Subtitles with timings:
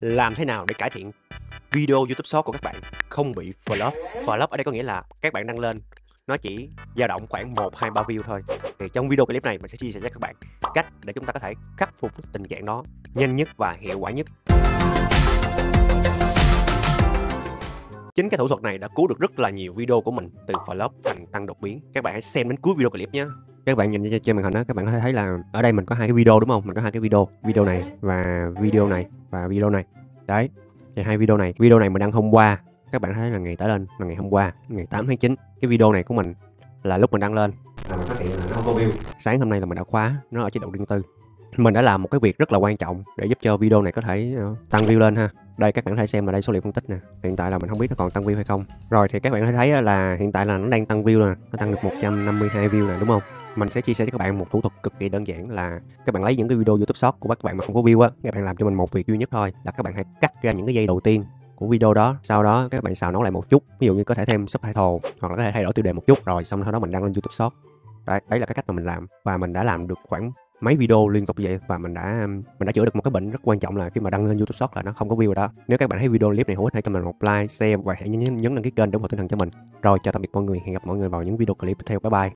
[0.00, 1.10] Làm thế nào để cải thiện
[1.72, 2.74] video YouTube Short của các bạn
[3.08, 3.90] không bị flop?
[4.24, 5.80] Flop ở đây có nghĩa là các bạn đăng lên
[6.26, 8.42] nó chỉ dao động khoảng 1, 2, 3 view thôi.
[8.78, 10.34] Thì trong video clip này mình sẽ chia sẻ cho các bạn
[10.74, 13.98] cách để chúng ta có thể khắc phục tình trạng đó nhanh nhất và hiệu
[13.98, 14.26] quả nhất.
[18.14, 20.54] Chính cái thủ thuật này đã cứu được rất là nhiều video của mình từ
[20.54, 21.80] flop thành tăng đột biến.
[21.94, 23.26] Các bạn hãy xem đến cuối video clip nhé.
[23.66, 25.72] Các bạn nhìn trên màn hình đó, các bạn có thể thấy là ở đây
[25.72, 26.62] mình có hai cái video đúng không?
[26.66, 29.84] Mình có hai cái video, video này và video này và video này.
[30.26, 30.48] Đấy.
[30.96, 32.60] Thì hai video này, video này mình đăng hôm qua.
[32.92, 35.34] Các bạn thấy là ngày tới lên là ngày hôm qua, ngày 8 tháng 9.
[35.60, 36.34] Cái video này của mình
[36.82, 37.52] là lúc mình đăng lên
[37.90, 38.90] là mình phát hiện là nó không có view.
[39.18, 41.02] Sáng hôm nay là mình đã khóa nó ở chế độ riêng tư.
[41.56, 43.92] Mình đã làm một cái việc rất là quan trọng để giúp cho video này
[43.92, 45.30] có thể ờ, tăng view lên ha.
[45.56, 46.96] Đây các bạn có thể xem là đây số liệu phân tích nè.
[47.22, 48.64] Hiện tại là mình không biết nó còn tăng view hay không.
[48.90, 51.28] Rồi thì các bạn có thể thấy là hiện tại là nó đang tăng view
[51.28, 53.22] nè, nó tăng được 152 view nè đúng không?
[53.56, 55.80] Mình sẽ chia sẻ cho các bạn một thủ thuật cực kỳ đơn giản là
[56.06, 58.00] các bạn lấy những cái video YouTube Short của các bạn mà không có view
[58.00, 60.04] á, các bạn làm cho mình một việc duy nhất thôi là các bạn hãy
[60.20, 61.24] cắt ra những cái giây đầu tiên
[61.56, 64.04] của video đó sau đó các bạn xào nấu lại một chút ví dụ như
[64.04, 66.44] có thể thêm subtitle hoặc là có thể thay đổi tiêu đề một chút rồi
[66.44, 67.54] xong sau đó mình đăng lên YouTube Short
[68.06, 70.76] đấy, đấy là cái cách mà mình làm và mình đã làm được khoảng mấy
[70.76, 73.40] video liên tục vậy và mình đã mình đã chữa được một cái bệnh rất
[73.42, 75.34] quan trọng là khi mà đăng lên YouTube Short là nó không có view rồi
[75.34, 75.50] đó.
[75.68, 77.76] Nếu các bạn thấy video clip này hữu ích hãy cho mình một like, share
[77.76, 79.48] và hãy nhấn nhấn đăng ký kênh để ủng hộ tinh thần cho mình.
[79.82, 81.84] Rồi chào tạm biệt mọi người, hẹn gặp mọi người vào những video clip tiếp
[81.86, 82.00] theo.
[82.00, 82.24] Bye bye.